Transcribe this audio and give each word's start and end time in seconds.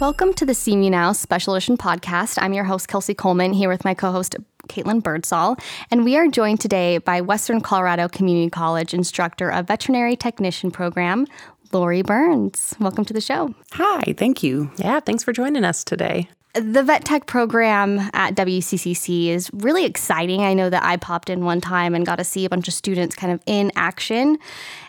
Welcome 0.00 0.34
to 0.34 0.44
the 0.44 0.54
CMU 0.54 0.90
Now 0.90 1.12
Special 1.12 1.54
Edition 1.54 1.76
podcast. 1.76 2.36
I'm 2.40 2.52
your 2.52 2.64
host, 2.64 2.88
Kelsey 2.88 3.14
Coleman, 3.14 3.52
here 3.52 3.68
with 3.68 3.84
my 3.84 3.94
co 3.94 4.10
host, 4.10 4.34
Caitlin 4.68 5.02
Birdsall, 5.02 5.56
and 5.90 6.04
we 6.04 6.16
are 6.16 6.26
joined 6.26 6.60
today 6.60 6.98
by 6.98 7.20
Western 7.20 7.60
Colorado 7.60 8.08
Community 8.08 8.50
College 8.50 8.92
instructor 8.92 9.50
of 9.50 9.68
Veterinary 9.68 10.16
Technician 10.16 10.72
Program, 10.72 11.26
Lori 11.72 12.02
Burns. 12.02 12.74
Welcome 12.80 13.04
to 13.04 13.12
the 13.12 13.20
show. 13.20 13.54
Hi, 13.74 14.14
thank 14.16 14.42
you. 14.42 14.70
Yeah, 14.76 14.98
thanks 15.00 15.22
for 15.22 15.32
joining 15.32 15.64
us 15.64 15.84
today. 15.84 16.28
The 16.54 16.84
vet 16.84 17.04
tech 17.04 17.26
program 17.26 17.98
at 18.12 18.36
WCCC 18.36 19.26
is 19.26 19.50
really 19.52 19.84
exciting. 19.84 20.42
I 20.42 20.54
know 20.54 20.70
that 20.70 20.84
I 20.84 20.96
popped 20.96 21.28
in 21.28 21.44
one 21.44 21.60
time 21.60 21.96
and 21.96 22.06
got 22.06 22.16
to 22.16 22.24
see 22.24 22.44
a 22.44 22.48
bunch 22.48 22.68
of 22.68 22.74
students 22.74 23.16
kind 23.16 23.32
of 23.32 23.40
in 23.44 23.72
action. 23.74 24.38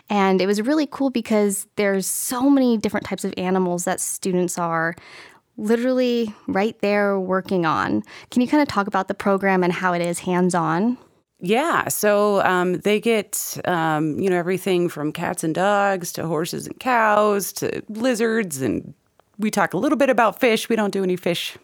And 0.08 0.40
it 0.40 0.46
was 0.46 0.62
really 0.62 0.86
cool 0.86 1.10
because 1.10 1.66
there's 1.74 2.06
so 2.06 2.48
many 2.48 2.78
different 2.78 3.04
types 3.04 3.24
of 3.24 3.34
animals 3.36 3.84
that 3.84 4.00
students 4.00 4.58
are 4.58 4.94
literally 5.56 6.32
right 6.46 6.78
there 6.82 7.18
working 7.18 7.66
on. 7.66 8.04
Can 8.30 8.42
you 8.42 8.48
kind 8.48 8.62
of 8.62 8.68
talk 8.68 8.86
about 8.86 9.08
the 9.08 9.14
program 9.14 9.64
and 9.64 9.72
how 9.72 9.92
it 9.92 10.02
is 10.02 10.20
hands 10.20 10.54
on? 10.54 10.96
Yeah, 11.40 11.88
so 11.88 12.42
um, 12.42 12.74
they 12.74 13.00
get 13.00 13.58
um, 13.64 14.18
you 14.20 14.30
know 14.30 14.36
everything 14.36 14.88
from 14.88 15.12
cats 15.12 15.42
and 15.42 15.54
dogs 15.54 16.12
to 16.12 16.26
horses 16.26 16.66
and 16.66 16.78
cows 16.78 17.52
to 17.54 17.82
lizards 17.88 18.62
and 18.62 18.94
we 19.38 19.50
talk 19.50 19.74
a 19.74 19.76
little 19.76 19.98
bit 19.98 20.08
about 20.08 20.40
fish. 20.40 20.68
We 20.68 20.76
don't 20.76 20.92
do 20.92 21.02
any 21.02 21.16
fish 21.16 21.58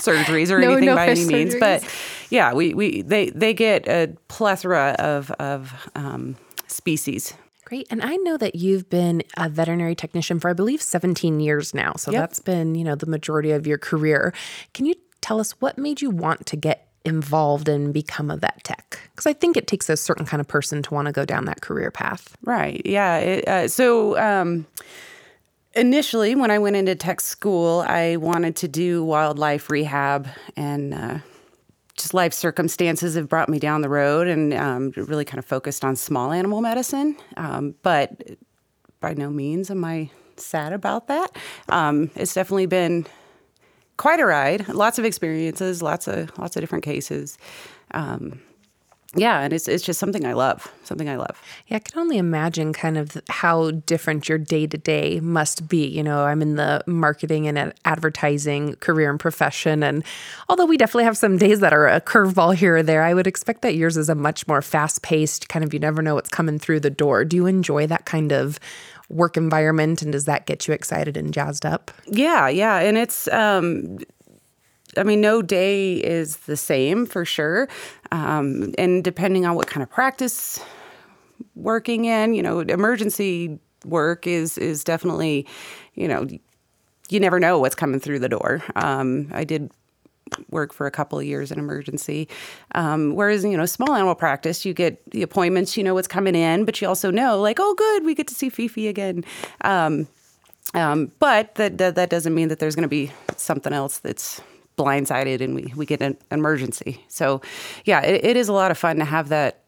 surgeries 0.00 0.50
or 0.50 0.60
no, 0.60 0.72
anything 0.72 0.86
no 0.86 0.94
by 0.94 1.08
any 1.08 1.24
means, 1.24 1.54
surgeries. 1.54 1.60
but 1.60 1.96
yeah, 2.30 2.52
we, 2.52 2.74
we 2.74 3.02
they 3.02 3.30
they 3.30 3.54
get 3.54 3.88
a 3.88 4.14
plethora 4.28 4.94
of 4.98 5.30
of 5.32 5.72
um, 5.94 6.36
species. 6.66 7.34
Great. 7.66 7.88
And 7.90 8.00
I 8.00 8.14
know 8.16 8.36
that 8.36 8.54
you've 8.54 8.88
been 8.88 9.24
a 9.36 9.48
veterinary 9.48 9.96
technician 9.96 10.38
for, 10.38 10.48
I 10.48 10.52
believe, 10.52 10.80
17 10.80 11.40
years 11.40 11.74
now. 11.74 11.94
So 11.96 12.12
yep. 12.12 12.20
that's 12.20 12.38
been, 12.38 12.76
you 12.76 12.84
know, 12.84 12.94
the 12.94 13.06
majority 13.06 13.50
of 13.50 13.66
your 13.66 13.76
career. 13.76 14.32
Can 14.72 14.86
you 14.86 14.94
tell 15.20 15.40
us 15.40 15.50
what 15.60 15.76
made 15.76 16.00
you 16.00 16.10
want 16.10 16.46
to 16.46 16.56
get 16.56 16.86
involved 17.04 17.68
and 17.68 17.92
become 17.92 18.30
a 18.30 18.36
vet 18.36 18.62
tech? 18.62 19.00
Because 19.10 19.26
I 19.26 19.32
think 19.32 19.56
it 19.56 19.66
takes 19.66 19.88
a 19.88 19.96
certain 19.96 20.24
kind 20.24 20.40
of 20.40 20.46
person 20.46 20.80
to 20.84 20.94
want 20.94 21.06
to 21.06 21.12
go 21.12 21.24
down 21.24 21.46
that 21.46 21.60
career 21.60 21.90
path. 21.90 22.36
Right. 22.44 22.82
Yeah. 22.84 23.16
It, 23.16 23.48
uh, 23.48 23.66
so, 23.66 24.16
um, 24.16 24.64
initially, 25.76 26.34
when 26.34 26.50
I 26.50 26.58
went 26.58 26.74
into 26.76 26.94
tech 26.94 27.20
school, 27.20 27.84
I 27.86 28.16
wanted 28.16 28.56
to 28.56 28.68
do 28.68 29.04
wildlife 29.04 29.70
rehab, 29.70 30.26
and 30.56 30.94
uh, 30.94 31.18
just 31.96 32.14
life 32.14 32.32
circumstances 32.32 33.14
have 33.14 33.28
brought 33.28 33.48
me 33.48 33.58
down 33.58 33.82
the 33.82 33.88
road 33.88 34.26
and 34.26 34.52
um, 34.54 34.92
really 34.96 35.24
kind 35.24 35.38
of 35.38 35.44
focused 35.44 35.84
on 35.84 35.94
small 35.96 36.32
animal 36.32 36.60
medicine. 36.60 37.16
Um, 37.36 37.74
but 37.82 38.36
by 39.00 39.14
no 39.14 39.30
means 39.30 39.70
am 39.70 39.84
I 39.84 40.10
sad 40.36 40.72
about 40.72 41.08
that. 41.08 41.34
Um, 41.68 42.10
it's 42.14 42.34
definitely 42.34 42.66
been 42.66 43.06
quite 43.96 44.20
a 44.20 44.26
ride. 44.26 44.68
Lots 44.68 44.98
of 44.98 45.04
experiences, 45.04 45.82
lots 45.82 46.08
of 46.08 46.36
lots 46.38 46.56
of 46.56 46.62
different 46.62 46.84
cases. 46.84 47.38
Um, 47.92 48.40
yeah, 49.14 49.40
and 49.40 49.52
it's 49.52 49.68
it's 49.68 49.84
just 49.84 50.00
something 50.00 50.26
I 50.26 50.32
love, 50.32 50.70
something 50.84 51.08
I 51.08 51.16
love. 51.16 51.40
Yeah, 51.68 51.76
I 51.76 51.78
can 51.80 51.98
only 51.98 52.18
imagine 52.18 52.72
kind 52.72 52.98
of 52.98 53.16
how 53.28 53.70
different 53.70 54.28
your 54.28 54.38
day 54.38 54.66
to 54.66 54.76
day 54.76 55.20
must 55.20 55.68
be. 55.68 55.86
You 55.86 56.02
know, 56.02 56.24
I'm 56.24 56.42
in 56.42 56.56
the 56.56 56.82
marketing 56.86 57.46
and 57.46 57.72
advertising 57.84 58.76
career 58.76 59.10
and 59.10 59.20
profession, 59.20 59.82
and 59.82 60.04
although 60.48 60.66
we 60.66 60.76
definitely 60.76 61.04
have 61.04 61.16
some 61.16 61.38
days 61.38 61.60
that 61.60 61.72
are 61.72 61.86
a 61.86 62.00
curveball 62.00 62.54
here 62.54 62.76
or 62.76 62.82
there, 62.82 63.02
I 63.02 63.14
would 63.14 63.26
expect 63.26 63.62
that 63.62 63.74
yours 63.76 63.96
is 63.96 64.08
a 64.08 64.14
much 64.14 64.46
more 64.48 64.62
fast 64.62 65.02
paced. 65.02 65.48
Kind 65.48 65.64
of, 65.64 65.72
you 65.72 65.80
never 65.80 66.02
know 66.02 66.14
what's 66.14 66.30
coming 66.30 66.58
through 66.58 66.80
the 66.80 66.90
door. 66.90 67.24
Do 67.24 67.36
you 67.36 67.46
enjoy 67.46 67.86
that 67.86 68.06
kind 68.06 68.32
of 68.32 68.58
work 69.08 69.36
environment, 69.36 70.02
and 70.02 70.12
does 70.12 70.24
that 70.24 70.46
get 70.46 70.66
you 70.66 70.74
excited 70.74 71.16
and 71.16 71.32
jazzed 71.32 71.64
up? 71.64 71.90
Yeah, 72.06 72.48
yeah, 72.48 72.78
and 72.80 72.98
it's 72.98 73.28
um, 73.28 73.98
I 74.96 75.02
mean, 75.02 75.20
no 75.20 75.42
day 75.42 75.94
is 75.94 76.36
the 76.38 76.56
same 76.56 77.06
for 77.06 77.24
sure. 77.24 77.68
Um, 78.12 78.72
and 78.78 79.02
depending 79.02 79.46
on 79.46 79.54
what 79.54 79.66
kind 79.66 79.82
of 79.82 79.90
practice 79.90 80.60
working 81.54 82.04
in, 82.04 82.34
you 82.34 82.42
know, 82.42 82.60
emergency 82.60 83.58
work 83.84 84.26
is 84.26 84.58
is 84.58 84.84
definitely, 84.84 85.46
you 85.94 86.08
know, 86.08 86.26
you 87.08 87.20
never 87.20 87.38
know 87.38 87.58
what's 87.58 87.74
coming 87.74 88.00
through 88.00 88.18
the 88.18 88.28
door. 88.28 88.62
Um, 88.74 89.28
I 89.32 89.44
did 89.44 89.70
work 90.50 90.72
for 90.72 90.86
a 90.86 90.90
couple 90.90 91.18
of 91.18 91.24
years 91.24 91.52
in 91.52 91.58
emergency. 91.58 92.28
Um, 92.74 93.14
whereas, 93.14 93.44
you 93.44 93.56
know, 93.56 93.66
small 93.66 93.94
animal 93.94 94.14
practice, 94.14 94.64
you 94.64 94.74
get 94.74 95.08
the 95.10 95.22
appointments, 95.22 95.76
you 95.76 95.84
know 95.84 95.94
what's 95.94 96.08
coming 96.08 96.34
in, 96.34 96.64
but 96.64 96.80
you 96.80 96.88
also 96.88 97.10
know, 97.10 97.40
like, 97.40 97.58
oh, 97.60 97.74
good, 97.74 98.04
we 98.04 98.14
get 98.14 98.26
to 98.28 98.34
see 98.34 98.48
Fifi 98.48 98.88
again. 98.88 99.24
Um, 99.60 100.08
um, 100.74 101.12
but 101.20 101.54
that, 101.54 101.78
that, 101.78 101.94
that 101.94 102.10
doesn't 102.10 102.34
mean 102.34 102.48
that 102.48 102.58
there's 102.58 102.74
going 102.74 102.82
to 102.82 102.88
be 102.88 103.12
something 103.36 103.72
else 103.72 103.98
that's 103.98 104.40
blindsided 104.76 105.40
and 105.40 105.54
we, 105.54 105.72
we 105.76 105.86
get 105.86 106.00
an 106.00 106.16
emergency. 106.30 107.04
So, 107.08 107.40
yeah, 107.84 108.00
it, 108.02 108.24
it 108.24 108.36
is 108.36 108.48
a 108.48 108.52
lot 108.52 108.70
of 108.70 108.78
fun 108.78 108.96
to 108.96 109.04
have 109.04 109.28
that 109.30 109.62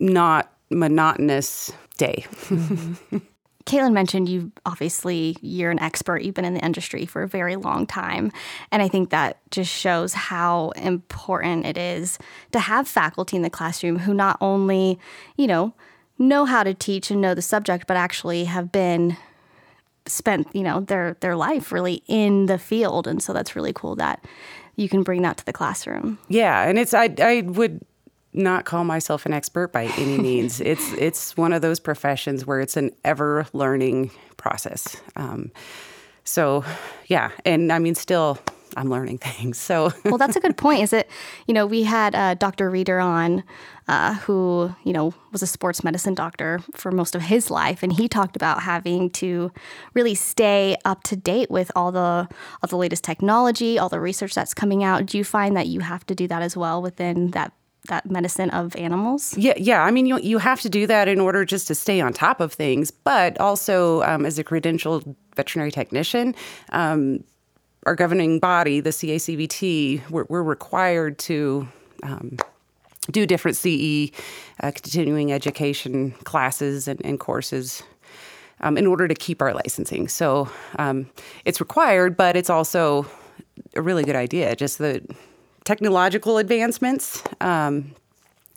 not 0.00 0.52
monotonous 0.70 1.72
day. 1.96 2.26
Caitlin 3.66 3.94
mentioned 3.94 4.28
you 4.28 4.52
obviously 4.66 5.36
you're 5.40 5.70
an 5.70 5.80
expert. 5.80 6.22
You've 6.22 6.34
been 6.34 6.44
in 6.44 6.54
the 6.54 6.64
industry 6.64 7.06
for 7.06 7.22
a 7.22 7.28
very 7.28 7.56
long 7.56 7.86
time, 7.86 8.30
and 8.70 8.82
I 8.82 8.88
think 8.88 9.08
that 9.10 9.38
just 9.50 9.72
shows 9.72 10.12
how 10.12 10.70
important 10.70 11.64
it 11.64 11.78
is 11.78 12.18
to 12.52 12.60
have 12.60 12.86
faculty 12.86 13.36
in 13.36 13.42
the 13.42 13.48
classroom 13.48 14.00
who 14.00 14.12
not 14.12 14.36
only, 14.42 14.98
you 15.36 15.46
know, 15.46 15.72
know 16.18 16.44
how 16.44 16.62
to 16.62 16.74
teach 16.74 17.10
and 17.10 17.22
know 17.22 17.34
the 17.34 17.42
subject, 17.42 17.86
but 17.86 17.96
actually 17.96 18.44
have 18.44 18.70
been 18.70 19.16
spent 20.06 20.54
you 20.54 20.62
know 20.62 20.80
their 20.80 21.16
their 21.20 21.36
life 21.36 21.72
really 21.72 22.02
in 22.06 22.46
the 22.46 22.58
field. 22.58 23.06
And 23.06 23.22
so 23.22 23.32
that's 23.32 23.56
really 23.56 23.72
cool 23.72 23.96
that 23.96 24.24
you 24.76 24.88
can 24.88 25.02
bring 25.02 25.22
that 25.22 25.36
to 25.38 25.46
the 25.46 25.52
classroom. 25.52 26.18
Yeah. 26.28 26.68
And 26.68 26.78
it's 26.78 26.94
i 26.94 27.14
i 27.20 27.42
would 27.46 27.84
not 28.32 28.64
call 28.64 28.82
myself 28.84 29.26
an 29.26 29.32
expert 29.32 29.72
by 29.72 29.84
any 29.96 30.18
means. 30.28 30.60
It's 30.60 30.92
it's 30.94 31.36
one 31.36 31.52
of 31.52 31.62
those 31.62 31.80
professions 31.80 32.46
where 32.46 32.60
it's 32.60 32.76
an 32.76 32.90
ever 33.04 33.46
learning 33.52 34.10
process. 34.36 34.96
Um, 35.16 35.52
so 36.24 36.64
yeah. 37.06 37.30
And 37.44 37.72
i 37.72 37.78
mean 37.78 37.94
still 37.94 38.38
I'm 38.76 38.90
learning 38.90 39.18
things. 39.18 39.58
So, 39.58 39.92
well, 40.04 40.18
that's 40.18 40.36
a 40.36 40.40
good 40.40 40.56
point. 40.56 40.82
Is 40.82 40.92
it, 40.92 41.10
you 41.46 41.54
know, 41.54 41.66
we 41.66 41.84
had 41.84 42.14
uh, 42.14 42.34
Dr. 42.34 42.70
Reeder 42.70 43.00
on, 43.00 43.42
uh, 43.86 44.14
who 44.14 44.74
you 44.84 44.92
know 44.92 45.12
was 45.32 45.42
a 45.42 45.46
sports 45.46 45.84
medicine 45.84 46.14
doctor 46.14 46.60
for 46.74 46.90
most 46.90 47.14
of 47.14 47.22
his 47.22 47.50
life, 47.50 47.82
and 47.82 47.92
he 47.92 48.08
talked 48.08 48.36
about 48.36 48.62
having 48.62 49.10
to 49.10 49.52
really 49.92 50.14
stay 50.14 50.76
up 50.84 51.02
to 51.04 51.16
date 51.16 51.50
with 51.50 51.70
all 51.76 51.92
the 51.92 52.28
all 52.62 52.68
the 52.68 52.76
latest 52.76 53.04
technology, 53.04 53.78
all 53.78 53.88
the 53.88 54.00
research 54.00 54.34
that's 54.34 54.54
coming 54.54 54.82
out. 54.82 55.06
Do 55.06 55.18
you 55.18 55.24
find 55.24 55.56
that 55.56 55.66
you 55.66 55.80
have 55.80 56.06
to 56.06 56.14
do 56.14 56.26
that 56.28 56.42
as 56.42 56.56
well 56.56 56.80
within 56.80 57.32
that 57.32 57.52
that 57.88 58.10
medicine 58.10 58.50
of 58.50 58.74
animals? 58.76 59.36
Yeah, 59.36 59.54
yeah. 59.56 59.82
I 59.82 59.90
mean, 59.90 60.06
you 60.06 60.18
you 60.18 60.38
have 60.38 60.60
to 60.62 60.70
do 60.70 60.86
that 60.86 61.08
in 61.08 61.20
order 61.20 61.44
just 61.44 61.66
to 61.68 61.74
stay 61.74 62.00
on 62.00 62.12
top 62.12 62.40
of 62.40 62.52
things, 62.52 62.90
but 62.90 63.38
also 63.38 64.02
um, 64.02 64.24
as 64.24 64.38
a 64.38 64.44
credentialed 64.44 65.14
veterinary 65.36 65.70
technician. 65.70 66.34
Um, 66.70 67.24
our 67.86 67.94
governing 67.94 68.38
body, 68.38 68.80
the 68.80 68.90
CACVT, 68.90 70.10
we're, 70.10 70.24
we're 70.28 70.42
required 70.42 71.18
to 71.20 71.68
um, 72.02 72.36
do 73.10 73.26
different 73.26 73.56
CE 73.56 74.10
uh, 74.62 74.70
continuing 74.70 75.32
education 75.32 76.12
classes 76.24 76.88
and, 76.88 77.04
and 77.04 77.20
courses 77.20 77.82
um, 78.60 78.78
in 78.78 78.86
order 78.86 79.06
to 79.06 79.14
keep 79.14 79.42
our 79.42 79.52
licensing. 79.52 80.08
So 80.08 80.48
um, 80.78 81.10
it's 81.44 81.60
required, 81.60 82.16
but 82.16 82.36
it's 82.36 82.50
also 82.50 83.06
a 83.76 83.82
really 83.82 84.04
good 84.04 84.16
idea. 84.16 84.56
Just 84.56 84.78
the 84.78 85.04
technological 85.64 86.38
advancements. 86.38 87.22
Um, 87.40 87.94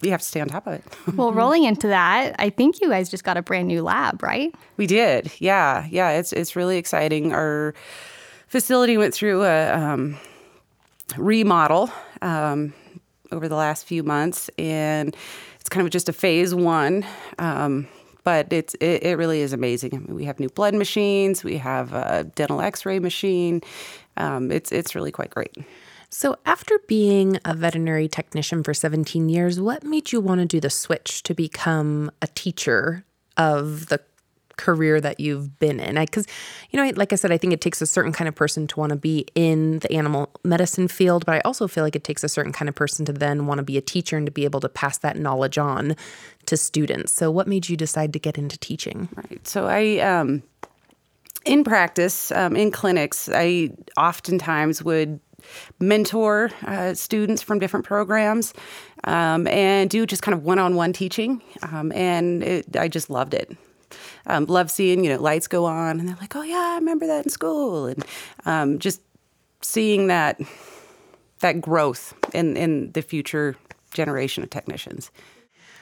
you 0.02 0.12
have 0.12 0.22
to 0.22 0.28
stay 0.28 0.40
on 0.40 0.48
top 0.48 0.68
of 0.68 0.74
it. 0.74 0.84
well, 1.16 1.34
rolling 1.34 1.64
into 1.64 1.88
that, 1.88 2.36
I 2.38 2.50
think 2.52 2.82
you 2.82 2.90
guys 2.90 3.10
just 3.10 3.24
got 3.24 3.36
a 3.36 3.42
brand 3.42 3.68
new 3.68 3.82
lab, 3.82 4.22
right? 4.22 4.54
We 4.78 4.86
did. 4.86 5.32
Yeah, 5.40 5.88
yeah. 5.90 6.12
It's 6.12 6.32
it's 6.34 6.56
really 6.56 6.78
exciting. 6.78 7.34
Our 7.34 7.74
facility 8.48 8.98
went 8.98 9.14
through 9.14 9.44
a 9.44 9.74
um, 9.74 10.18
remodel 11.18 11.92
um, 12.22 12.74
over 13.32 13.48
the 13.48 13.56
last 13.56 13.86
few 13.86 14.04
months, 14.04 14.50
and 14.58 15.16
it's 15.60 15.70
kind 15.70 15.86
of 15.86 15.92
just 15.92 16.10
a 16.10 16.14
phase 16.14 16.56
one. 16.56 17.06
Um, 17.40 17.88
but 18.24 18.52
it's 18.52 18.74
it, 18.76 19.04
it, 19.04 19.18
really 19.18 19.40
is 19.40 19.54
amazing. 19.54 19.92
I 19.94 20.00
mean, 20.00 20.14
we 20.14 20.26
have 20.26 20.38
new 20.38 20.50
blood 20.50 20.74
machines, 20.74 21.46
we 21.46 21.58
have 21.58 21.94
a 21.94 22.26
dental 22.36 22.60
X-ray 22.60 23.00
machine. 23.00 23.62
Um, 24.18 24.52
it's 24.52 24.72
it's 24.72 24.96
really 24.96 25.12
quite 25.12 25.30
great. 25.30 25.56
So, 26.10 26.38
after 26.46 26.80
being 26.88 27.38
a 27.44 27.54
veterinary 27.54 28.08
technician 28.08 28.64
for 28.64 28.74
17 28.74 29.30
years, 29.30 29.60
what 29.60 29.84
made 29.84 30.12
you 30.12 30.22
want 30.22 30.40
to 30.40 30.46
do 30.46 30.60
the 30.60 30.70
switch 30.70 31.24
to 31.24 31.34
become 31.34 32.12
a 32.22 32.28
teacher 32.28 33.06
of 33.36 33.88
the 33.88 34.00
career 34.58 35.00
that 35.00 35.20
you've 35.20 35.58
been 35.60 35.80
in. 35.80 35.96
Because, 35.96 36.28
you 36.72 36.84
know, 36.84 36.92
like 36.96 37.14
I 37.14 37.16
said, 37.16 37.32
I 37.32 37.38
think 37.38 37.54
it 37.54 37.62
takes 37.62 37.82
a 37.82 37.86
certain 37.86 38.12
kind 38.12 38.28
of 38.28 38.36
person 38.36 38.68
to 38.68 38.80
want 38.80 38.92
to 38.92 38.96
be 38.96 39.28
in 39.36 39.80
the 39.80 39.92
animal 39.94 40.30
medicine 40.44 40.88
field, 40.88 41.26
but 41.26 41.36
I 41.36 41.40
also 41.42 41.68
feel 41.68 41.84
like 41.84 41.96
it 41.96 42.04
takes 42.04 42.24
a 42.24 42.30
certain 42.30 42.52
kind 42.52 42.68
of 42.70 42.76
person 42.76 43.06
to 43.06 43.14
then 43.14 43.48
want 43.48 43.60
to 43.60 43.64
be 43.64 43.78
a 43.78 43.82
teacher 43.82 44.18
and 44.18 44.26
to 44.26 44.32
be 44.32 44.44
able 44.44 44.60
to 44.62 44.70
pass 44.70 44.98
that 45.00 45.18
knowledge 45.18 45.58
on 45.58 45.96
to 46.48 46.58
students. 46.58 47.14
So, 47.14 47.32
what 47.32 47.48
made 47.48 47.70
you 47.70 47.78
decide 47.78 48.14
to 48.14 48.20
get 48.20 48.38
into 48.38 48.58
teaching? 48.58 49.10
Right. 49.16 49.48
So, 49.48 49.68
I, 49.68 50.00
um, 50.00 50.44
in 51.46 51.64
practice, 51.64 52.32
um, 52.32 52.56
in 52.56 52.72
clinics, 52.72 53.30
I 53.34 53.72
oftentimes 53.96 54.84
would 54.84 55.20
mentor 55.80 56.50
uh, 56.66 56.94
students 56.94 57.42
from 57.42 57.60
different 57.60 57.86
programs 57.86 58.54
um, 59.04 59.48
and 59.48 59.90
do 59.90 60.06
just 60.06 60.22
kind 60.22 60.34
of 60.34 60.44
one-on-one 60.44 60.94
teaching 60.94 61.42
um, 61.72 61.92
and 61.94 62.44
it, 62.44 62.76
i 62.76 62.88
just 62.88 63.10
loved 63.10 63.34
it 63.34 63.56
um, 64.26 64.46
love 64.46 64.70
seeing 64.70 65.04
you 65.04 65.10
know 65.10 65.22
lights 65.22 65.48
go 65.48 65.66
on 65.66 66.00
and 66.00 66.08
they're 66.08 66.18
like 66.22 66.36
oh 66.36 66.44
yeah 66.44 66.72
i 66.74 66.76
remember 66.76 67.08
that 67.08 67.26
in 67.26 67.30
school 67.30 67.86
and 67.86 68.06
um, 68.46 68.80
just 68.80 69.02
seeing 69.62 70.08
that 70.08 70.40
that 71.40 71.62
growth 71.62 72.14
in, 72.34 72.58
in 72.58 72.92
the 72.94 73.02
future 73.02 73.56
generation 73.94 74.44
of 74.44 74.50
technicians 74.50 75.12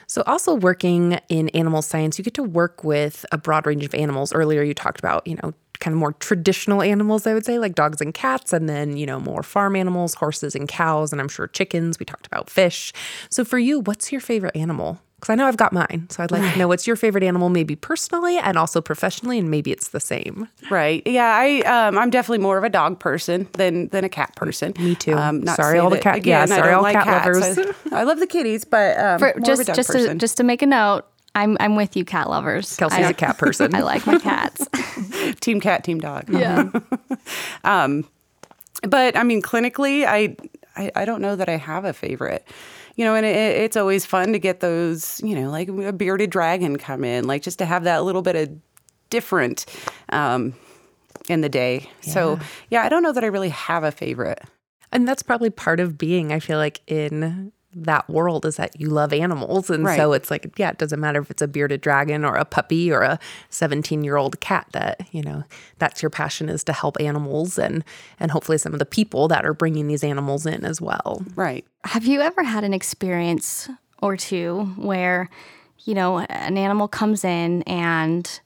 so, 0.08 0.22
also 0.26 0.54
working 0.54 1.18
in 1.28 1.48
animal 1.50 1.82
science, 1.82 2.16
you 2.16 2.24
get 2.24 2.34
to 2.34 2.42
work 2.42 2.84
with 2.84 3.26
a 3.32 3.38
broad 3.38 3.66
range 3.66 3.84
of 3.84 3.94
animals. 3.94 4.32
Earlier, 4.32 4.62
you 4.62 4.72
talked 4.72 5.00
about, 5.00 5.26
you 5.26 5.36
know, 5.42 5.52
kind 5.80 5.92
of 5.92 5.98
more 5.98 6.12
traditional 6.12 6.80
animals, 6.80 7.26
I 7.26 7.34
would 7.34 7.44
say, 7.44 7.58
like 7.58 7.74
dogs 7.74 8.00
and 8.00 8.14
cats, 8.14 8.52
and 8.52 8.68
then, 8.68 8.96
you 8.96 9.04
know, 9.04 9.18
more 9.18 9.42
farm 9.42 9.74
animals, 9.74 10.14
horses 10.14 10.54
and 10.54 10.68
cows, 10.68 11.12
and 11.12 11.20
I'm 11.20 11.28
sure 11.28 11.48
chickens. 11.48 11.98
We 11.98 12.06
talked 12.06 12.26
about 12.26 12.48
fish. 12.48 12.92
So 13.30 13.44
for 13.44 13.58
you, 13.58 13.80
what's 13.80 14.12
your 14.12 14.20
favorite 14.20 14.56
animal? 14.56 15.00
Because 15.16 15.32
I 15.32 15.34
know 15.34 15.46
I've 15.46 15.56
got 15.56 15.72
mine. 15.72 16.08
So 16.10 16.22
I'd 16.22 16.30
like 16.30 16.52
to 16.52 16.58
know 16.58 16.68
what's 16.68 16.86
your 16.86 16.94
favorite 16.94 17.24
animal, 17.24 17.48
maybe 17.48 17.74
personally 17.74 18.36
and 18.36 18.58
also 18.58 18.82
professionally, 18.82 19.38
and 19.38 19.50
maybe 19.50 19.72
it's 19.72 19.88
the 19.88 20.00
same. 20.00 20.48
Right. 20.70 21.02
Yeah. 21.06 21.34
I 21.34 21.60
um, 21.60 21.96
I'm 21.96 22.10
definitely 22.10 22.42
more 22.42 22.58
of 22.58 22.64
a 22.64 22.68
dog 22.68 23.00
person 23.00 23.48
than 23.52 23.88
than 23.88 24.04
a 24.04 24.10
cat 24.10 24.36
person. 24.36 24.74
Me 24.78 24.94
too. 24.94 25.14
Um, 25.14 25.40
not 25.40 25.56
sorry, 25.56 25.78
all 25.78 25.88
the 25.88 25.98
cat. 25.98 26.26
Yeah. 26.26 26.44
Sorry, 26.44 26.72
all 26.72 26.82
like 26.82 26.94
cat 26.94 27.04
cats. 27.04 27.56
lovers. 27.56 27.74
I, 27.92 28.00
I, 28.00 28.02
love 28.02 28.18
the 28.18 28.26
kitties, 28.26 28.64
but 28.64 28.98
um, 28.98 29.18
For, 29.18 29.34
just 29.40 29.66
just 29.66 29.88
person. 29.88 30.12
to 30.12 30.14
just 30.16 30.36
to 30.36 30.44
make 30.44 30.60
a 30.60 30.66
note, 30.66 31.06
I'm 31.34 31.56
I'm 31.60 31.76
with 31.76 31.96
you, 31.96 32.04
cat 32.04 32.30
lovers. 32.30 32.76
Kelsey's 32.76 33.06
I, 33.06 33.10
a 33.10 33.14
cat 33.14 33.38
person. 33.38 33.74
I 33.74 33.80
like 33.80 34.06
my 34.06 34.18
cats. 34.18 34.66
team 35.40 35.60
cat, 35.60 35.84
team 35.84 36.00
dog. 36.00 36.28
Yeah. 36.28 36.70
um, 37.64 38.08
but 38.82 39.16
I 39.16 39.22
mean, 39.22 39.42
clinically, 39.42 40.04
I, 40.06 40.36
I, 40.76 40.90
I 40.94 41.04
don't 41.04 41.20
know 41.20 41.36
that 41.36 41.48
I 41.48 41.56
have 41.56 41.84
a 41.84 41.92
favorite. 41.92 42.46
You 42.96 43.04
know, 43.04 43.14
and 43.14 43.24
it, 43.24 43.36
it's 43.36 43.76
always 43.76 44.04
fun 44.04 44.32
to 44.32 44.38
get 44.38 44.60
those. 44.60 45.20
You 45.22 45.36
know, 45.36 45.50
like 45.50 45.68
a 45.68 45.92
bearded 45.92 46.30
dragon 46.30 46.76
come 46.76 47.04
in, 47.04 47.26
like 47.26 47.42
just 47.42 47.58
to 47.60 47.64
have 47.64 47.84
that 47.84 48.04
little 48.04 48.22
bit 48.22 48.36
of 48.36 48.50
different 49.08 49.66
um, 50.08 50.54
in 51.28 51.40
the 51.42 51.48
day. 51.48 51.88
Yeah. 52.02 52.12
So 52.12 52.38
yeah, 52.70 52.82
I 52.82 52.88
don't 52.88 53.02
know 53.02 53.12
that 53.12 53.22
I 53.22 53.28
really 53.28 53.50
have 53.50 53.84
a 53.84 53.92
favorite. 53.92 54.42
And 54.92 55.06
that's 55.06 55.22
probably 55.22 55.50
part 55.50 55.80
of 55.80 55.98
being, 55.98 56.32
I 56.32 56.38
feel 56.38 56.58
like, 56.58 56.80
in 56.86 57.52
that 57.76 58.08
world 58.08 58.46
is 58.46 58.56
that 58.56 58.80
you 58.80 58.88
love 58.88 59.12
animals. 59.12 59.68
And 59.68 59.84
right. 59.84 59.96
so 59.96 60.12
it's 60.14 60.30
like, 60.30 60.58
yeah, 60.58 60.70
it 60.70 60.78
doesn't 60.78 60.98
matter 60.98 61.20
if 61.20 61.30
it's 61.30 61.42
a 61.42 61.48
bearded 61.48 61.82
dragon 61.82 62.24
or 62.24 62.34
a 62.36 62.44
puppy 62.44 62.90
or 62.90 63.02
a 63.02 63.18
17 63.50 64.02
year 64.02 64.16
old 64.16 64.40
cat 64.40 64.66
that, 64.72 65.06
you 65.12 65.22
know, 65.22 65.44
that's 65.78 66.02
your 66.02 66.10
passion 66.10 66.48
is 66.48 66.64
to 66.64 66.72
help 66.72 66.98
animals 67.00 67.58
and, 67.58 67.84
and 68.18 68.30
hopefully 68.30 68.56
some 68.56 68.72
of 68.72 68.78
the 68.78 68.86
people 68.86 69.28
that 69.28 69.44
are 69.44 69.52
bringing 69.52 69.88
these 69.88 70.02
animals 70.02 70.46
in 70.46 70.64
as 70.64 70.80
well. 70.80 71.22
Right. 71.34 71.66
Have 71.84 72.06
you 72.06 72.22
ever 72.22 72.42
had 72.42 72.64
an 72.64 72.72
experience 72.72 73.68
or 74.00 74.16
two 74.16 74.64
where, 74.76 75.28
you 75.84 75.94
know, 75.94 76.20
an 76.20 76.56
animal 76.56 76.88
comes 76.88 77.24
in 77.24 77.62
and 77.64 78.40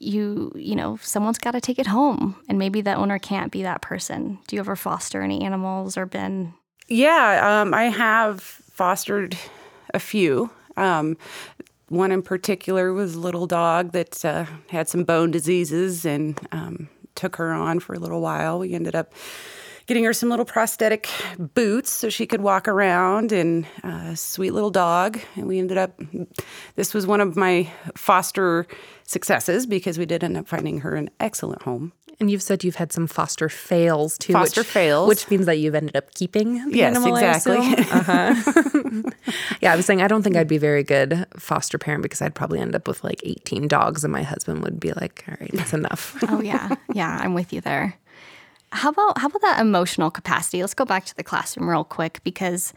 you 0.00 0.52
you 0.54 0.76
know 0.76 0.96
someone's 1.02 1.38
got 1.38 1.50
to 1.50 1.60
take 1.60 1.76
it 1.76 1.88
home 1.88 2.36
and 2.48 2.56
maybe 2.56 2.80
the 2.80 2.94
owner 2.94 3.18
can't 3.18 3.50
be 3.50 3.64
that 3.64 3.82
person 3.82 4.38
do 4.46 4.54
you 4.54 4.60
ever 4.60 4.76
foster 4.76 5.22
any 5.22 5.42
animals 5.42 5.96
or 5.96 6.06
been 6.06 6.54
yeah, 6.88 7.60
um, 7.60 7.74
I 7.74 7.84
have 7.84 8.40
fostered 8.40 9.36
a 9.92 9.98
few. 9.98 10.50
Um, 10.76 11.16
one 11.88 12.12
in 12.12 12.22
particular 12.22 12.92
was 12.92 13.14
a 13.14 13.20
little 13.20 13.46
dog 13.46 13.92
that 13.92 14.24
uh, 14.24 14.46
had 14.68 14.88
some 14.88 15.04
bone 15.04 15.30
diseases 15.30 16.04
and 16.04 16.38
um, 16.52 16.88
took 17.14 17.36
her 17.36 17.52
on 17.52 17.80
for 17.80 17.94
a 17.94 17.98
little 17.98 18.20
while. 18.20 18.58
We 18.58 18.74
ended 18.74 18.94
up 18.94 19.12
getting 19.88 20.04
her 20.04 20.12
some 20.12 20.28
little 20.28 20.44
prosthetic 20.44 21.08
boots 21.38 21.90
so 21.90 22.10
she 22.10 22.26
could 22.26 22.42
walk 22.42 22.68
around 22.68 23.32
and 23.32 23.66
a 23.82 23.88
uh, 23.88 24.14
sweet 24.14 24.52
little 24.52 24.70
dog 24.70 25.18
and 25.34 25.48
we 25.48 25.58
ended 25.58 25.78
up 25.78 25.98
this 26.76 26.92
was 26.92 27.06
one 27.06 27.20
of 27.20 27.36
my 27.36 27.68
foster 27.96 28.66
successes 29.04 29.66
because 29.66 29.98
we 29.98 30.04
did 30.04 30.22
end 30.22 30.36
up 30.36 30.46
finding 30.46 30.80
her 30.80 30.94
an 30.94 31.08
excellent 31.18 31.62
home 31.62 31.92
and 32.20 32.30
you've 32.30 32.42
said 32.42 32.64
you've 32.64 32.76
had 32.76 32.92
some 32.92 33.06
foster 33.06 33.48
fails 33.48 34.18
too. 34.18 34.32
Foster 34.32 34.62
which, 34.62 34.66
fails, 34.66 35.08
which 35.08 35.30
means 35.30 35.46
that 35.46 35.58
you've 35.58 35.74
ended 35.74 35.94
up 35.96 36.12
keeping 36.14 36.68
the 36.70 36.78
yes, 36.78 36.96
animal. 36.96 37.16
exactly. 37.16 37.58
Uh-huh. 37.98 39.10
yeah, 39.60 39.72
I 39.72 39.76
was 39.76 39.86
saying 39.86 40.02
I 40.02 40.08
don't 40.08 40.22
think 40.22 40.36
I'd 40.36 40.48
be 40.48 40.58
very 40.58 40.82
good 40.82 41.26
foster 41.36 41.78
parent 41.78 42.02
because 42.02 42.20
I'd 42.20 42.34
probably 42.34 42.58
end 42.58 42.74
up 42.74 42.88
with 42.88 43.02
like 43.04 43.20
18 43.24 43.68
dogs, 43.68 44.04
and 44.04 44.12
my 44.12 44.22
husband 44.22 44.62
would 44.62 44.80
be 44.80 44.92
like, 44.92 45.24
"All 45.28 45.36
right, 45.40 45.50
that's 45.52 45.72
enough." 45.72 46.16
oh 46.28 46.40
yeah, 46.40 46.74
yeah, 46.92 47.18
I'm 47.20 47.34
with 47.34 47.52
you 47.52 47.60
there. 47.60 47.94
How 48.70 48.90
about 48.90 49.18
how 49.18 49.26
about 49.28 49.42
that 49.42 49.60
emotional 49.60 50.10
capacity? 50.10 50.60
Let's 50.60 50.74
go 50.74 50.84
back 50.84 51.04
to 51.06 51.16
the 51.16 51.24
classroom 51.24 51.68
real 51.68 51.84
quick 51.84 52.20
because 52.24 52.72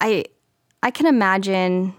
I 0.00 0.24
I 0.82 0.90
can 0.90 1.06
imagine 1.06 1.94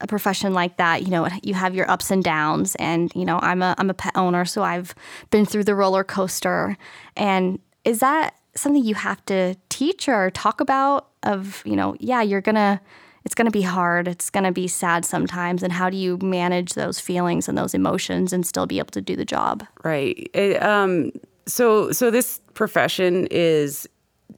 a 0.00 0.06
profession 0.06 0.52
like 0.52 0.76
that, 0.76 1.02
you 1.02 1.10
know, 1.10 1.28
you 1.42 1.54
have 1.54 1.74
your 1.74 1.90
ups 1.90 2.10
and 2.10 2.22
downs. 2.22 2.74
And, 2.76 3.10
you 3.14 3.24
know, 3.24 3.38
I'm 3.42 3.62
a, 3.62 3.74
I'm 3.78 3.88
a 3.88 3.94
pet 3.94 4.12
owner, 4.14 4.44
so 4.44 4.62
I've 4.62 4.94
been 5.30 5.46
through 5.46 5.64
the 5.64 5.74
roller 5.74 6.04
coaster. 6.04 6.76
And 7.16 7.58
is 7.84 8.00
that 8.00 8.36
something 8.54 8.84
you 8.84 8.94
have 8.94 9.24
to 9.26 9.56
teach 9.68 10.08
or 10.08 10.30
talk 10.30 10.60
about? 10.60 11.08
Of, 11.22 11.62
you 11.64 11.76
know, 11.76 11.96
yeah, 11.98 12.22
you're 12.22 12.40
going 12.42 12.56
to, 12.56 12.80
it's 13.24 13.34
going 13.34 13.46
to 13.46 13.50
be 13.50 13.62
hard. 13.62 14.06
It's 14.06 14.30
going 14.30 14.44
to 14.44 14.52
be 14.52 14.68
sad 14.68 15.04
sometimes. 15.04 15.62
And 15.62 15.72
how 15.72 15.90
do 15.90 15.96
you 15.96 16.18
manage 16.18 16.74
those 16.74 17.00
feelings 17.00 17.48
and 17.48 17.56
those 17.56 17.74
emotions 17.74 18.32
and 18.32 18.46
still 18.46 18.66
be 18.66 18.78
able 18.78 18.90
to 18.90 19.00
do 19.00 19.16
the 19.16 19.24
job? 19.24 19.66
Right. 19.82 20.30
It, 20.34 20.62
um, 20.62 21.10
so, 21.46 21.92
so 21.92 22.10
this 22.10 22.40
profession 22.54 23.26
is 23.30 23.88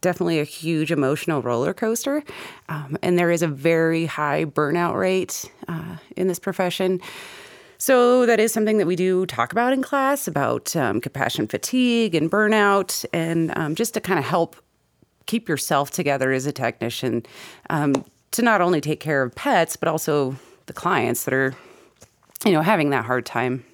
definitely 0.00 0.38
a 0.38 0.44
huge 0.44 0.92
emotional 0.92 1.42
roller 1.42 1.74
coaster. 1.74 2.22
Um, 2.68 2.96
and 3.02 3.18
there 3.18 3.30
is 3.30 3.42
a 3.42 3.48
very 3.48 4.06
high 4.06 4.44
burnout 4.44 4.94
rate 4.94 5.50
uh, 5.66 5.96
in 6.16 6.28
this 6.28 6.38
profession. 6.38 7.00
So, 7.80 8.26
that 8.26 8.40
is 8.40 8.52
something 8.52 8.78
that 8.78 8.88
we 8.88 8.96
do 8.96 9.24
talk 9.24 9.52
about 9.52 9.72
in 9.72 9.82
class 9.82 10.26
about 10.26 10.74
um, 10.74 11.00
compassion 11.00 11.46
fatigue 11.46 12.16
and 12.16 12.28
burnout, 12.28 13.04
and 13.12 13.56
um, 13.56 13.76
just 13.76 13.94
to 13.94 14.00
kind 14.00 14.18
of 14.18 14.24
help 14.24 14.56
keep 15.26 15.48
yourself 15.48 15.92
together 15.92 16.32
as 16.32 16.44
a 16.44 16.50
technician 16.50 17.24
um, 17.70 18.04
to 18.32 18.42
not 18.42 18.60
only 18.60 18.80
take 18.80 18.98
care 18.98 19.22
of 19.22 19.32
pets, 19.36 19.76
but 19.76 19.88
also 19.88 20.34
the 20.66 20.72
clients 20.72 21.24
that 21.24 21.32
are, 21.32 21.54
you 22.44 22.50
know, 22.50 22.62
having 22.62 22.90
that 22.90 23.04
hard 23.04 23.24
time. 23.24 23.64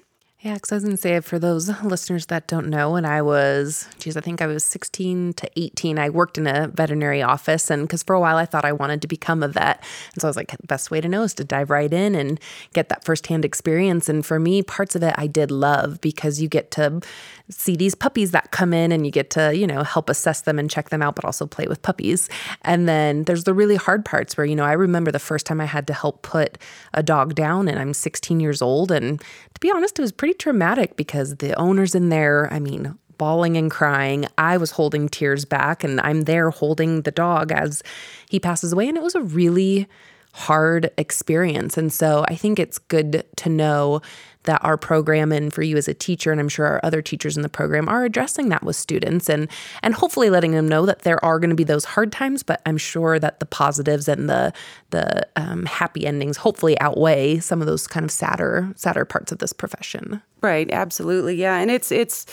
Yeah, 0.45 0.53
because 0.53 0.71
I 0.71 0.75
was 0.75 0.83
going 0.83 0.95
to 0.95 1.01
say, 1.01 1.15
it 1.15 1.23
for 1.23 1.39
those 1.39 1.69
listeners 1.83 2.27
that 2.27 2.45
don't 2.45 2.67
know, 2.67 2.91
when 2.91 3.03
I 3.03 3.23
was, 3.23 3.87
geez, 3.97 4.15
I 4.15 4.21
think 4.21 4.43
I 4.43 4.45
was 4.45 4.63
16 4.63 5.33
to 5.33 5.49
18, 5.59 5.97
I 5.97 6.11
worked 6.11 6.37
in 6.37 6.45
a 6.45 6.67
veterinary 6.67 7.23
office. 7.23 7.71
And 7.71 7.81
because 7.81 8.03
for 8.03 8.13
a 8.13 8.19
while 8.19 8.37
I 8.37 8.45
thought 8.45 8.63
I 8.63 8.71
wanted 8.71 9.01
to 9.01 9.07
become 9.07 9.41
a 9.41 9.47
vet. 9.47 9.83
And 10.13 10.21
so 10.21 10.27
I 10.27 10.29
was 10.29 10.35
like, 10.35 10.51
the 10.51 10.67
best 10.67 10.91
way 10.91 11.01
to 11.01 11.09
know 11.09 11.23
is 11.23 11.33
to 11.35 11.43
dive 11.43 11.71
right 11.71 11.91
in 11.91 12.13
and 12.13 12.39
get 12.73 12.89
that 12.89 13.03
firsthand 13.03 13.43
experience. 13.43 14.07
And 14.07 14.23
for 14.23 14.39
me, 14.39 14.61
parts 14.61 14.95
of 14.95 15.01
it 15.01 15.15
I 15.17 15.25
did 15.25 15.49
love 15.49 15.99
because 15.99 16.39
you 16.39 16.47
get 16.47 16.69
to 16.71 17.01
see 17.49 17.75
these 17.75 17.95
puppies 17.95 18.29
that 18.29 18.51
come 18.51 18.71
in 18.71 18.91
and 18.91 19.03
you 19.03 19.11
get 19.11 19.31
to, 19.31 19.55
you 19.55 19.65
know, 19.65 19.81
help 19.81 20.11
assess 20.11 20.41
them 20.41 20.59
and 20.59 20.69
check 20.69 20.89
them 20.89 21.01
out, 21.01 21.15
but 21.15 21.25
also 21.25 21.47
play 21.47 21.65
with 21.65 21.81
puppies. 21.81 22.29
And 22.61 22.87
then 22.87 23.23
there's 23.23 23.45
the 23.45 23.53
really 23.55 23.77
hard 23.77 24.05
parts 24.05 24.37
where, 24.37 24.45
you 24.45 24.55
know, 24.55 24.65
I 24.65 24.73
remember 24.73 25.11
the 25.11 25.17
first 25.17 25.47
time 25.47 25.59
I 25.59 25.65
had 25.65 25.87
to 25.87 25.93
help 25.93 26.21
put 26.21 26.59
a 26.93 27.01
dog 27.01 27.33
down 27.33 27.67
and 27.67 27.79
I'm 27.79 27.95
16 27.95 28.39
years 28.39 28.61
old. 28.61 28.91
And 28.91 29.19
to 29.19 29.59
be 29.59 29.71
honest, 29.71 29.97
it 29.97 30.03
was 30.03 30.11
pretty 30.11 30.34
traumatic 30.39 30.95
because 30.95 31.37
the 31.37 31.53
owner's 31.59 31.95
in 31.95 32.09
there, 32.09 32.51
I 32.51 32.59
mean, 32.59 32.97
bawling 33.17 33.57
and 33.57 33.71
crying. 33.71 34.25
I 34.37 34.57
was 34.57 34.71
holding 34.71 35.09
tears 35.09 35.45
back 35.45 35.83
and 35.83 36.01
I'm 36.01 36.21
there 36.21 36.49
holding 36.49 37.01
the 37.01 37.11
dog 37.11 37.51
as 37.51 37.81
he 38.29 38.39
passes 38.39 38.73
away. 38.73 38.87
And 38.87 38.97
it 38.97 39.03
was 39.03 39.15
a 39.15 39.21
really 39.21 39.87
hard 40.33 40.91
experience. 40.97 41.77
And 41.77 41.93
so 41.93 42.25
I 42.27 42.35
think 42.35 42.59
it's 42.59 42.77
good 42.77 43.25
to 43.37 43.49
know 43.49 44.01
that 44.45 44.63
our 44.63 44.77
program 44.77 45.31
and 45.31 45.53
for 45.53 45.61
you 45.61 45.77
as 45.77 45.87
a 45.87 45.93
teacher 45.93 46.31
and 46.31 46.39
I'm 46.39 46.49
sure 46.49 46.65
our 46.65 46.79
other 46.83 47.01
teachers 47.01 47.35
in 47.35 47.43
the 47.43 47.49
program 47.49 47.89
are 47.89 48.05
addressing 48.05 48.49
that 48.49 48.63
with 48.63 48.75
students 48.75 49.29
and 49.29 49.49
and 49.83 49.93
hopefully 49.93 50.29
letting 50.29 50.51
them 50.51 50.67
know 50.67 50.85
that 50.85 50.99
there 51.03 51.23
are 51.23 51.39
going 51.39 51.49
to 51.49 51.55
be 51.55 51.63
those 51.63 51.85
hard 51.85 52.11
times 52.11 52.43
but 52.43 52.61
I'm 52.65 52.77
sure 52.77 53.19
that 53.19 53.39
the 53.39 53.45
positives 53.45 54.07
and 54.07 54.29
the 54.29 54.53
the 54.91 55.27
um, 55.35 55.65
happy 55.65 56.05
endings 56.05 56.37
hopefully 56.37 56.79
outweigh 56.79 57.39
some 57.39 57.61
of 57.61 57.67
those 57.67 57.87
kind 57.87 58.03
of 58.03 58.11
sadder 58.11 58.71
sadder 58.75 59.05
parts 59.05 59.31
of 59.31 59.39
this 59.39 59.53
profession. 59.53 60.21
Right, 60.41 60.69
absolutely. 60.71 61.35
Yeah, 61.35 61.57
and 61.57 61.71
it's 61.71 61.91
it's 61.91 62.25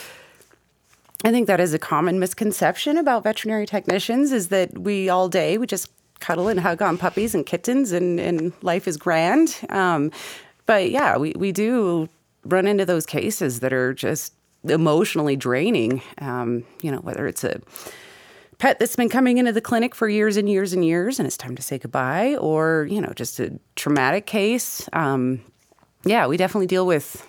I 1.24 1.30
think 1.30 1.46
that 1.46 1.60
is 1.60 1.72
a 1.72 1.78
common 1.78 2.18
misconception 2.18 2.96
about 2.98 3.22
veterinary 3.22 3.66
technicians 3.66 4.32
is 4.32 4.48
that 4.48 4.76
we 4.78 5.08
all 5.08 5.28
day 5.28 5.58
we 5.58 5.66
just 5.66 5.90
cuddle 6.20 6.48
and 6.48 6.60
hug 6.60 6.80
on 6.80 6.96
puppies 6.96 7.34
and 7.34 7.44
kittens 7.44 7.92
and, 7.92 8.18
and 8.20 8.52
life 8.62 8.86
is 8.86 8.96
grand. 8.96 9.58
Um, 9.68 10.10
but 10.66 10.90
yeah, 10.90 11.16
we, 11.16 11.32
we 11.36 11.52
do 11.52 12.08
run 12.44 12.66
into 12.66 12.84
those 12.84 13.06
cases 13.06 13.60
that 13.60 13.72
are 13.72 13.94
just 13.94 14.34
emotionally 14.64 15.36
draining. 15.36 16.02
Um, 16.18 16.64
you 16.82 16.90
know, 16.90 16.98
whether 16.98 17.26
it's 17.26 17.44
a 17.44 17.60
pet 18.58 18.78
that's 18.78 18.96
been 18.96 19.08
coming 19.08 19.38
into 19.38 19.52
the 19.52 19.60
clinic 19.60 19.94
for 19.94 20.08
years 20.08 20.36
and 20.36 20.48
years 20.48 20.72
and 20.72 20.84
years 20.84 21.18
and 21.18 21.26
it's 21.26 21.36
time 21.36 21.56
to 21.56 21.62
say 21.62 21.78
goodbye, 21.78 22.36
or, 22.36 22.86
you 22.90 23.00
know, 23.00 23.12
just 23.14 23.40
a 23.40 23.58
traumatic 23.76 24.26
case. 24.26 24.88
Um, 24.92 25.40
yeah, 26.04 26.26
we 26.26 26.36
definitely 26.36 26.66
deal 26.66 26.86
with 26.86 27.26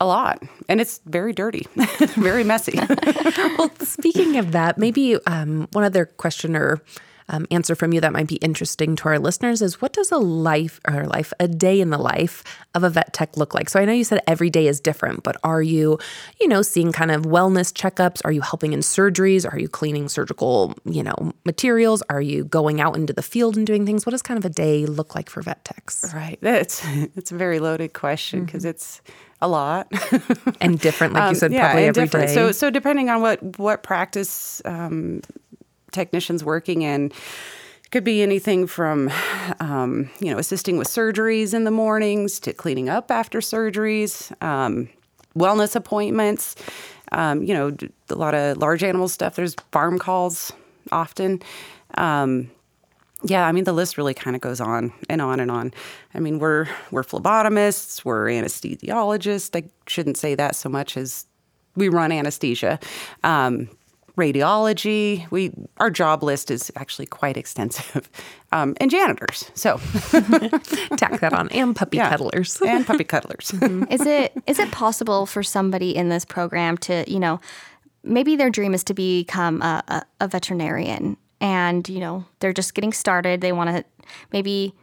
a 0.00 0.06
lot, 0.06 0.42
and 0.68 0.80
it's 0.80 1.00
very 1.06 1.32
dirty, 1.32 1.66
very 2.16 2.44
messy. 2.44 2.78
well, 3.58 3.70
speaking 3.80 4.36
of 4.36 4.52
that, 4.52 4.78
maybe 4.78 5.16
um, 5.26 5.66
one 5.72 5.84
other 5.84 6.06
question 6.06 6.54
or 6.54 6.80
um, 7.28 7.46
answer 7.50 7.74
from 7.74 7.92
you 7.92 8.00
that 8.00 8.12
might 8.12 8.26
be 8.26 8.36
interesting 8.36 8.96
to 8.96 9.08
our 9.08 9.18
listeners 9.18 9.62
is 9.62 9.80
what 9.80 9.92
does 9.92 10.10
a 10.10 10.18
life 10.18 10.80
or 10.88 11.04
life, 11.04 11.32
a 11.38 11.48
day 11.48 11.80
in 11.80 11.90
the 11.90 11.98
life 11.98 12.42
of 12.74 12.84
a 12.84 12.90
vet 12.90 13.12
tech 13.12 13.36
look 13.36 13.54
like? 13.54 13.68
So 13.68 13.80
I 13.80 13.84
know 13.84 13.92
you 13.92 14.04
said 14.04 14.20
every 14.26 14.50
day 14.50 14.66
is 14.66 14.80
different, 14.80 15.22
but 15.22 15.36
are 15.44 15.62
you, 15.62 15.98
you 16.40 16.48
know, 16.48 16.62
seeing 16.62 16.92
kind 16.92 17.10
of 17.10 17.22
wellness 17.22 17.72
checkups? 17.72 18.20
Are 18.24 18.32
you 18.32 18.40
helping 18.40 18.72
in 18.72 18.80
surgeries? 18.80 19.50
Are 19.50 19.58
you 19.58 19.68
cleaning 19.68 20.08
surgical, 20.08 20.74
you 20.84 21.02
know, 21.02 21.32
materials? 21.44 22.02
Are 22.08 22.22
you 22.22 22.44
going 22.44 22.80
out 22.80 22.96
into 22.96 23.12
the 23.12 23.22
field 23.22 23.56
and 23.56 23.66
doing 23.66 23.84
things? 23.84 24.06
What 24.06 24.12
does 24.12 24.22
kind 24.22 24.38
of 24.38 24.44
a 24.44 24.50
day 24.50 24.86
look 24.86 25.14
like 25.14 25.28
for 25.28 25.42
vet 25.42 25.64
techs? 25.64 26.12
Right. 26.14 26.38
That's 26.40 26.82
it's 27.16 27.32
a 27.32 27.36
very 27.36 27.60
loaded 27.60 27.92
question 27.92 28.44
because 28.44 28.62
mm-hmm. 28.62 28.70
it's 28.70 29.02
a 29.40 29.48
lot 29.48 29.92
and 30.60 30.80
different, 30.80 31.12
like 31.12 31.22
you 31.22 31.28
um, 31.28 31.34
said, 31.34 31.52
yeah, 31.52 31.68
probably 31.68 31.84
every 31.84 32.04
different. 32.04 32.28
day. 32.28 32.34
So, 32.34 32.52
so 32.52 32.70
depending 32.70 33.08
on 33.08 33.20
what 33.20 33.58
what 33.58 33.82
practice 33.82 34.60
um, 34.64 35.22
technicians 35.92 36.44
working 36.44 36.82
in. 36.82 37.12
Could 37.90 38.04
be 38.04 38.22
anything 38.22 38.66
from 38.66 39.10
um, 39.60 40.10
you 40.20 40.30
know 40.30 40.38
assisting 40.38 40.76
with 40.76 40.88
surgeries 40.88 41.54
in 41.54 41.64
the 41.64 41.70
mornings 41.70 42.38
to 42.40 42.52
cleaning 42.52 42.88
up 42.90 43.10
after 43.10 43.40
surgeries 43.40 44.30
um, 44.42 44.90
wellness 45.34 45.74
appointments. 45.74 46.54
Um, 47.12 47.42
you 47.42 47.54
know 47.54 47.74
a 48.10 48.14
lot 48.14 48.34
of 48.34 48.58
large 48.58 48.82
animal 48.82 49.08
stuff. 49.08 49.36
There's 49.36 49.54
farm 49.72 49.98
calls 49.98 50.52
often. 50.92 51.40
Um, 51.96 52.50
yeah 53.24 53.48
i 53.48 53.50
mean 53.50 53.64
the 53.64 53.72
list 53.72 53.98
really 53.98 54.14
kind 54.14 54.36
of 54.36 54.42
goes 54.42 54.60
on 54.60 54.92
and 55.08 55.20
on 55.20 55.40
and 55.40 55.50
on. 55.50 55.72
I 56.14 56.20
mean 56.20 56.38
we're 56.38 56.66
we're 56.90 57.02
phlebotomists 57.02 58.04
we're 58.04 58.26
anesthesiologists. 58.26 59.56
I 59.56 59.68
shouldn't 59.86 60.18
say 60.18 60.34
that 60.34 60.54
so 60.54 60.68
much 60.68 60.96
as 60.96 61.26
we 61.74 61.88
run 61.88 62.12
anesthesia. 62.12 62.78
Um, 63.24 63.70
radiology. 64.18 65.30
We 65.30 65.52
our 65.78 65.90
job 65.90 66.22
list 66.22 66.50
is 66.50 66.70
actually 66.76 67.06
quite 67.06 67.36
extensive, 67.36 68.10
um, 68.52 68.74
and 68.80 68.90
janitors. 68.90 69.50
So 69.54 69.78
tack 70.96 71.20
that 71.20 71.32
on, 71.32 71.48
and 71.50 71.74
puppy 71.74 71.96
yeah, 71.96 72.10
cuddlers, 72.10 72.60
and 72.66 72.86
puppy 72.86 73.04
cuddlers. 73.04 73.52
Mm-hmm. 73.52 73.90
Is 73.90 74.04
it 74.04 74.32
is 74.46 74.58
it 74.58 74.70
possible 74.70 75.24
for 75.24 75.42
somebody 75.42 75.96
in 75.96 76.10
this 76.10 76.24
program 76.24 76.76
to 76.78 77.10
you 77.10 77.18
know 77.18 77.40
maybe 78.02 78.36
their 78.36 78.50
dream 78.50 78.74
is 78.74 78.84
to 78.84 78.94
become 78.94 79.62
a, 79.62 79.82
a, 79.88 80.02
a 80.20 80.28
veterinarian, 80.28 81.16
and 81.40 81.88
you 81.88 82.00
know 82.00 82.26
they're 82.40 82.52
just 82.52 82.74
getting 82.74 82.92
started. 82.92 83.40
They 83.40 83.52
want 83.52 83.70
to 83.70 83.84
maybe 84.32 84.74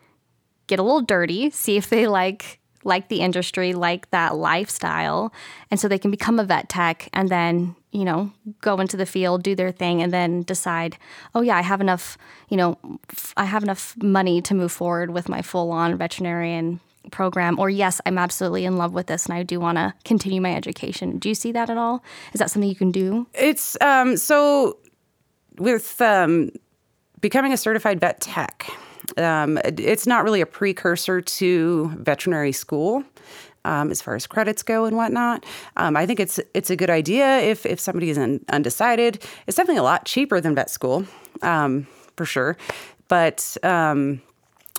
get 0.68 0.80
a 0.80 0.84
little 0.84 1.01
dirty, 1.01 1.51
see 1.51 1.77
if 1.77 1.89
they 1.89 2.08
like 2.08 2.60
like 2.86 3.10
the 3.10 3.20
industry, 3.20 3.74
like 3.74 4.10
that 4.12 4.36
lifestyle. 4.36 5.34
And 5.70 5.80
so 5.80 5.88
they 5.88 5.98
can 5.98 6.12
become 6.12 6.39
a 6.39 6.46
vet 6.46 6.70
tech 6.70 7.10
and 7.12 7.27
then, 7.27 7.75
you 7.96 8.04
know, 8.04 8.30
go 8.60 8.80
into 8.80 8.98
the 8.98 9.06
field, 9.06 9.42
do 9.42 9.56
their 9.56 9.72
thing, 9.72 10.02
and 10.02 10.12
then 10.12 10.42
decide, 10.42 10.98
oh, 11.34 11.42
yeah, 11.42 11.56
I 11.56 11.62
have 11.62 11.80
enough, 11.80 12.18
you 12.50 12.58
know, 12.58 12.78
I 13.38 13.46
have 13.46 13.64
enough 13.64 13.96
money 14.04 14.42
to 14.42 14.54
move 14.54 14.72
forward 14.72 15.12
with 15.12 15.30
my 15.30 15.42
full 15.42 15.72
on 15.72 15.98
veterinarian 15.98 16.82
program. 17.12 17.58
Or, 17.58 17.70
yes, 17.70 18.02
I'm 18.06 18.18
absolutely 18.18 18.66
in 18.66 18.75
love 18.75 18.94
with 18.94 19.08
this 19.08 19.28
and 19.28 19.34
I 19.34 19.44
do 19.44 19.62
want 19.62 19.78
to 19.78 19.94
continue 20.04 20.42
my 20.42 20.54
education. 20.54 21.20
Do 21.20 21.30
you 21.30 21.36
see 21.36 21.54
that 21.54 21.70
at 21.70 21.78
all? 21.78 22.04
Is 22.34 22.40
that 22.40 22.52
something 22.52 22.68
you 22.68 22.75
can 22.75 22.92
do? 22.92 23.28
It's 23.34 23.80
um, 23.80 24.18
so 24.18 24.78
with 25.58 26.02
um, 26.02 26.50
becoming 27.22 27.54
a 27.54 27.58
certified 27.58 28.02
vet 28.02 28.20
tech 28.20 28.70
um, 29.18 29.60
it's 29.64 30.08
not 30.08 30.24
really 30.24 30.42
a 30.42 30.46
precursor 30.46 31.22
to 31.22 31.92
veterinary 31.98 32.52
school. 32.52 33.04
Um, 33.65 33.89
as 33.89 34.00
far 34.00 34.13
as 34.15 34.27
credits 34.27 34.62
go 34.62 34.86
and 34.86 34.95
whatnot. 34.95 35.43
Um, 35.75 35.98
I 35.98 36.05
think 36.05 36.19
it's 36.19 36.39
it's 36.53 36.69
a 36.69 36.75
good 36.75 36.91
idea 36.91 37.39
if 37.39 37.65
if 37.65 37.79
somebody 37.79 38.12
is 38.12 38.17
undecided. 38.50 39.24
It's 39.48 39.57
definitely 39.57 39.79
a 39.79 39.84
lot 39.84 40.05
cheaper 40.05 40.39
than 40.39 40.53
vet 40.53 40.69
school, 40.69 41.05
um, 41.41 41.88
for 42.15 42.25
sure. 42.25 42.57
But 43.07 43.57
um, 43.63 44.22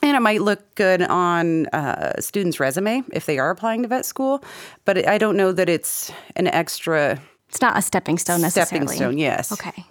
and 0.03 0.17
it 0.17 0.21
might 0.21 0.43
look 0.43 0.75
good 0.77 1.03
on 1.03 1.67
uh, 1.67 2.13
a 2.17 2.23
student's 2.23 2.61
resume 2.61 3.03
if 3.13 3.27
they 3.27 3.39
are 3.39 3.51
applying 3.51 3.83
to 3.83 3.89
vet 3.89 4.07
school. 4.07 4.45
But 4.85 5.09
I 5.09 5.19
don't 5.19 5.37
know 5.37 5.53
that 5.53 5.69
it's 5.69 6.13
an 6.37 6.47
extra. 6.47 7.21
It's 7.49 7.61
not 7.61 7.77
a 7.77 7.83
stepping 7.83 8.19
stone 8.19 8.41
necessarily. 8.41 8.87
Stepping 8.87 8.97
stone, 8.97 9.19
yes. 9.19 9.53
Okay. 9.53 9.85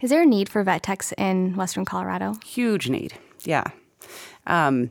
Is 0.00 0.10
there 0.10 0.22
a 0.22 0.26
need 0.26 0.48
for 0.50 0.62
vet 0.62 0.82
techs 0.82 1.12
in 1.16 1.56
Western 1.56 1.84
Colorado? 1.84 2.34
Huge 2.44 2.90
need. 2.90 3.14
Yeah. 3.44 3.64
Um, 4.46 4.90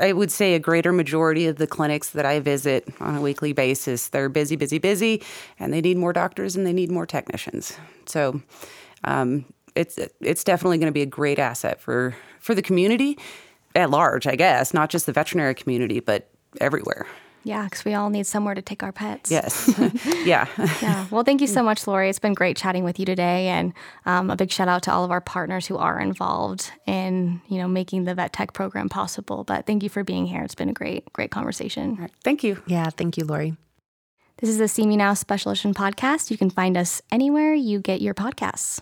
I 0.00 0.12
would 0.12 0.30
say 0.30 0.54
a 0.54 0.58
greater 0.58 0.92
majority 0.92 1.46
of 1.46 1.56
the 1.56 1.66
clinics 1.66 2.10
that 2.10 2.26
I 2.26 2.40
visit 2.40 2.88
on 3.00 3.16
a 3.16 3.20
weekly 3.20 3.52
basis, 3.52 4.08
they're 4.08 4.28
busy, 4.28 4.56
busy, 4.56 4.78
busy, 4.78 5.22
and 5.58 5.72
they 5.72 5.80
need 5.80 5.96
more 5.96 6.12
doctors 6.12 6.56
and 6.56 6.66
they 6.66 6.72
need 6.72 6.90
more 6.90 7.06
technicians. 7.06 7.76
So 8.06 8.40
um, 9.04 9.44
it's 9.74 9.98
it's 10.20 10.44
definitely 10.44 10.78
going 10.78 10.90
to 10.90 10.92
be 10.92 11.02
a 11.02 11.06
great 11.06 11.38
asset 11.38 11.80
for 11.80 12.14
for 12.40 12.54
the 12.54 12.62
community 12.62 13.18
at 13.74 13.90
large, 13.90 14.26
I 14.26 14.36
guess, 14.36 14.72
not 14.72 14.90
just 14.90 15.06
the 15.06 15.12
veterinary 15.12 15.54
community, 15.54 16.00
but 16.00 16.28
everywhere. 16.60 17.06
Yeah, 17.44 17.64
because 17.64 17.84
we 17.84 17.94
all 17.94 18.10
need 18.10 18.26
somewhere 18.26 18.54
to 18.54 18.62
take 18.62 18.82
our 18.82 18.90
pets. 18.90 19.30
Yes. 19.30 19.72
yeah. 20.24 20.48
yeah. 20.80 21.06
Well, 21.10 21.24
thank 21.24 21.40
you 21.40 21.46
so 21.46 21.62
much, 21.68 21.86
Lori. 21.86 22.08
It's 22.08 22.18
been 22.18 22.34
great 22.34 22.56
chatting 22.56 22.84
with 22.84 22.98
you 22.98 23.04
today, 23.04 23.48
and 23.48 23.72
um, 24.06 24.30
a 24.30 24.36
big 24.36 24.50
shout 24.50 24.66
out 24.66 24.82
to 24.84 24.92
all 24.92 25.04
of 25.04 25.10
our 25.10 25.20
partners 25.20 25.66
who 25.66 25.76
are 25.76 26.00
involved 26.00 26.72
in 26.86 27.40
you 27.48 27.58
know 27.58 27.68
making 27.68 28.04
the 28.04 28.14
vet 28.14 28.32
tech 28.32 28.54
program 28.54 28.88
possible. 28.88 29.44
But 29.44 29.66
thank 29.66 29.82
you 29.82 29.88
for 29.88 30.02
being 30.02 30.26
here. 30.26 30.42
It's 30.42 30.54
been 30.54 30.70
a 30.70 30.74
great, 30.74 31.12
great 31.12 31.30
conversation. 31.30 31.96
Right. 31.96 32.10
Thank 32.24 32.42
you. 32.42 32.62
Yeah. 32.66 32.90
Thank 32.90 33.18
you, 33.18 33.24
Lori. 33.24 33.56
This 34.38 34.50
is 34.50 34.58
the 34.58 34.64
CMU 34.64 34.96
Now 34.96 35.14
Special 35.14 35.52
Edition 35.52 35.74
podcast. 35.74 36.30
You 36.30 36.36
can 36.36 36.50
find 36.50 36.76
us 36.76 37.00
anywhere 37.12 37.54
you 37.54 37.78
get 37.78 38.00
your 38.00 38.14
podcasts. 38.14 38.80